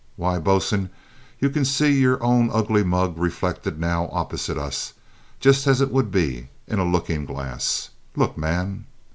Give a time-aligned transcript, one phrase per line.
[0.15, 0.89] Why, bo'sun,
[1.37, 4.93] you can see your own ugly mug reflected now opposite us,
[5.39, 7.91] just as it would be in a looking glass.
[8.15, 8.85] Look, man!"